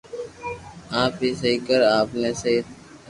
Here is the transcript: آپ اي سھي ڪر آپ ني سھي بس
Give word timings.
آپ 1.01 1.13
اي 1.23 1.29
سھي 1.39 1.53
ڪر 1.67 1.79
آپ 1.97 2.09
ني 2.21 2.31
سھي 2.41 2.55
بس 2.65 2.67